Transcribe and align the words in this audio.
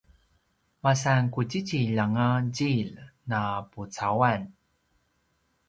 masan 0.83 1.27
qudjidjilj 1.35 1.99
anga 2.05 2.27
djilj 2.55 2.95
na 3.29 3.41
pucauan 3.71 4.41